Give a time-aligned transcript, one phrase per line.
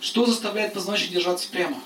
[0.00, 1.82] Что заставляет позвоночник держаться прямо?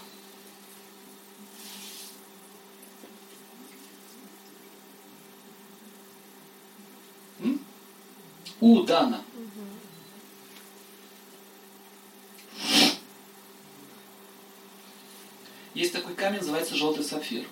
[7.41, 7.65] М?
[8.61, 9.23] Удана.
[15.75, 17.47] Есть такой камень, называется желтый сапфир.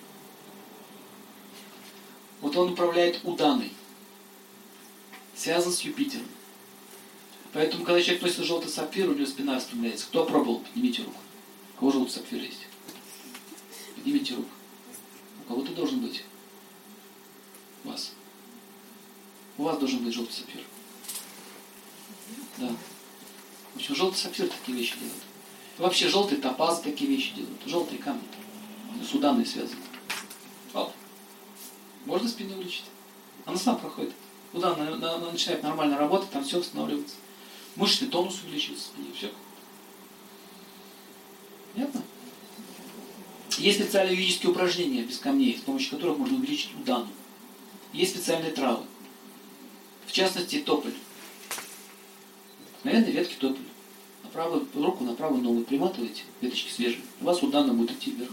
[2.39, 3.73] Вот он управляет уданой.
[5.35, 6.27] Связан с Юпитером.
[7.53, 10.05] Поэтому, когда человек носит желтый сапфир, у него спина распрямляется.
[10.07, 10.59] Кто пробовал?
[10.59, 11.19] Поднимите руку.
[11.75, 12.67] У кого желтый сапфир есть?
[13.95, 14.49] Поднимите руку.
[15.43, 16.23] У кого-то должен быть.
[17.83, 18.13] У вас.
[19.57, 20.61] У вас должен быть желтый сапфир.
[22.57, 22.69] Да.
[23.73, 25.23] В общем, желтый сапфир такие вещи делает.
[25.77, 27.61] Вообще желтый топаз такие вещи делают.
[27.65, 28.23] Желтые камни.
[29.03, 29.81] С уданой связаны.
[30.73, 30.93] Оп.
[32.05, 32.85] Можно спину вылечить.
[33.45, 34.13] Она сама проходит.
[34.51, 37.15] Куда начинает нормально работать, там все восстанавливается.
[37.75, 39.07] Мышечный тонус увеличивается в спине.
[39.15, 39.31] Все.
[41.73, 42.03] Понятно?
[43.57, 47.07] Есть специальные юридические упражнения без камней, с помощью которых можно увеличить удану.
[47.93, 48.85] Есть специальные травы.
[50.07, 50.93] В частности, тополь.
[52.83, 53.65] Наверное, ветки тополя.
[54.23, 57.01] На правую руку, на правую ногу приматываете, веточки свежие.
[57.19, 58.31] У вас удана будет идти вверх.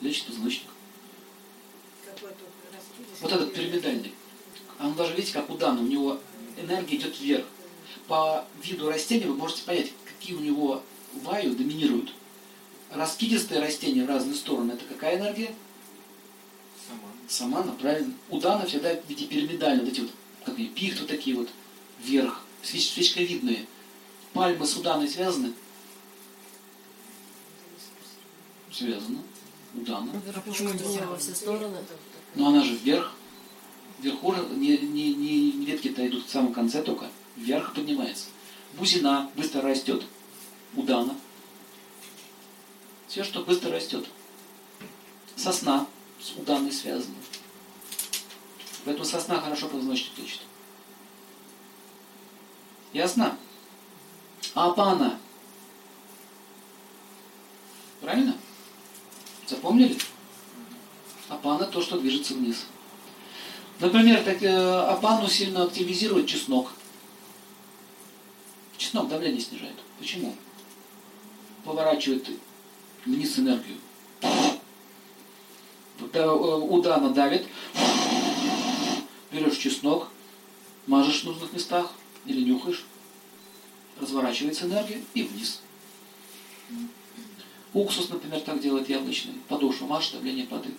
[0.00, 0.68] Лечит позвоночник.
[3.20, 4.12] Вот этот пирамидальный.
[4.78, 6.18] А он даже, видите, как у Дана, у него
[6.56, 7.44] энергия идет вверх.
[8.08, 10.82] По виду растения вы можете понять, какие у него
[11.22, 12.12] ваю доминируют.
[12.90, 15.54] Раскидистые растения в разные стороны, это какая энергия?
[17.28, 17.62] Сама.
[17.62, 18.14] Сама, правильно.
[18.30, 20.10] У Дана всегда в виде пирамидальные, вот эти вот,
[20.44, 21.48] как и пихты такие вот,
[22.02, 23.66] вверх, свеч, свечковидные.
[24.32, 25.52] Пальмы с Уданой связаны?
[28.70, 29.20] Связаны.
[29.74, 30.12] Удана.
[30.44, 31.78] Почему не во все стороны?
[32.34, 33.12] Но она же вверх.
[34.04, 37.08] Вверху не, не, не, не ветки-то идут в самом конце только.
[37.36, 38.26] Вверх поднимается.
[38.74, 40.04] Бузина быстро растет.
[40.74, 41.16] Удана.
[43.08, 44.06] Все, что быстро растет.
[45.36, 45.86] Сосна
[46.20, 47.14] с уданой связана.
[48.84, 50.40] Поэтому сосна хорошо позвоночник лечит.
[52.92, 53.38] Ясно?
[54.52, 55.18] Апана.
[58.02, 58.36] Правильно?
[59.46, 59.96] Запомнили?
[61.30, 62.66] Апана то, что движется вниз.
[63.80, 66.72] Например, так, э, апану сильно активизирует чеснок.
[68.76, 69.74] Чеснок давление снижает.
[69.98, 70.34] Почему?
[71.64, 72.28] Поворачивает
[73.04, 73.78] вниз энергию.
[76.00, 77.46] Удана давит.
[79.32, 80.08] Берешь чеснок,
[80.86, 81.92] мажешь в нужных местах
[82.26, 82.84] или нюхаешь.
[84.00, 85.60] Разворачивается энергия и вниз.
[87.72, 89.34] Уксус, например, так делает яблочный.
[89.48, 90.76] Подошву машет, давление падает.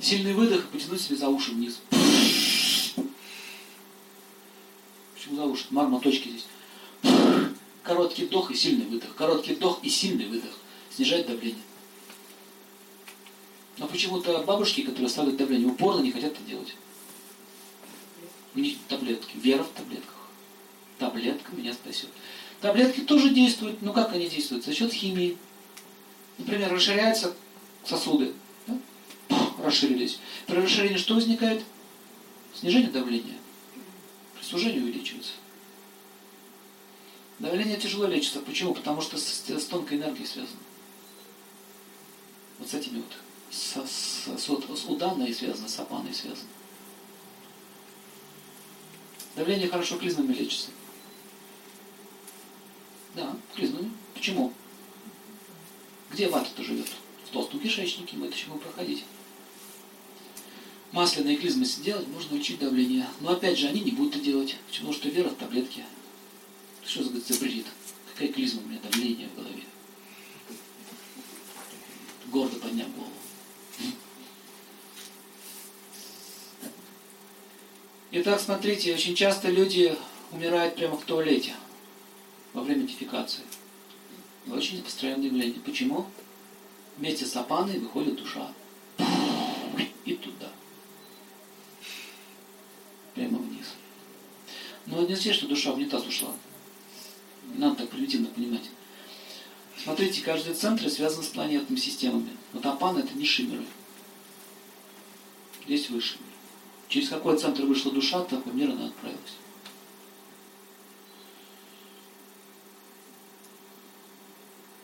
[0.00, 1.78] Сильный выдох потянуть себе за уши вниз.
[5.14, 5.66] Почему за уши?
[5.70, 6.46] Марма точки здесь.
[7.82, 9.14] Короткий вдох и сильный выдох.
[9.14, 10.52] Короткий вдох и сильный выдох.
[10.90, 11.62] Снижает давление.
[13.76, 16.74] Но почему-то бабушки, которые ставят давление, упорно не хотят это делать.
[18.54, 19.36] У них таблетки.
[19.36, 20.14] Вера в таблетках.
[20.98, 22.08] Таблетка меня спасет.
[22.62, 23.82] Таблетки тоже действуют.
[23.82, 24.64] Но как они действуют?
[24.64, 25.36] За счет химии.
[26.38, 27.34] Например, расширяются
[27.84, 28.32] сосуды.
[29.70, 30.18] Расширились.
[30.48, 31.62] При расширении что возникает?
[32.58, 33.38] Снижение давления.
[34.34, 35.34] При сужении увеличивается.
[37.38, 38.40] Давление тяжело лечится.
[38.40, 38.74] Почему?
[38.74, 40.58] Потому что с, с тонкой энергией связано.
[42.58, 43.16] Вот с этими вот.
[43.52, 46.48] С, с, с, с уданной связано, с апаной связано.
[49.36, 50.70] Давление хорошо клизмами лечится.
[53.14, 53.92] Да, клизмами.
[54.14, 54.52] Почему?
[56.10, 56.88] Где вата-то живет?
[57.26, 59.04] В толстом кишечнике, мы это будем проходить.
[60.92, 63.06] Масляные клизмы делать, можно учить давление.
[63.20, 64.56] Но опять же, они не будут это делать.
[64.68, 65.84] Потому что вера в таблетки.
[66.84, 67.66] Что за бред?
[68.12, 69.62] Какая клизма у меня давление в голове?
[72.26, 73.12] Гордо подняв голову.
[78.12, 79.96] Итак, смотрите, очень часто люди
[80.32, 81.54] умирают прямо в туалете
[82.52, 83.44] во время дефекации.
[84.50, 85.60] Очень распространенное явление.
[85.60, 86.06] Почему?
[86.96, 88.52] Вместе с апаной выходит душа.
[90.04, 90.50] И туда.
[93.14, 93.66] Прямо вниз.
[94.90, 96.34] Но не значит, что душа в унитаз ушла.
[97.52, 98.70] Не надо так примитивно понимать.
[99.82, 102.30] Смотрите, каждый центр связан с планетными системами.
[102.52, 103.64] Вот Апан это низшие миры.
[105.64, 106.02] Здесь мир.
[106.88, 109.36] Через какой центр вышла душа, в такой мир она отправилась.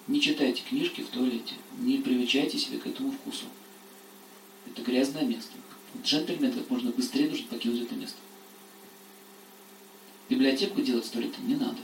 [0.07, 1.55] Не читайте книжки в туалете.
[1.79, 3.47] Не привечайте себя к этому вкусу.
[4.67, 5.53] Это грязное место.
[6.05, 8.19] Джентльмен как можно быстрее нужно покинуть это место.
[10.29, 11.79] Библиотеку делать сто лет не надо.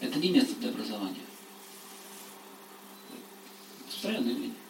[0.00, 1.16] Это не место для образования.
[4.00, 4.61] Правильно или нет?